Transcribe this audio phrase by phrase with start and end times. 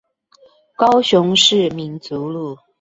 [0.75, 2.57] 高雄市民族路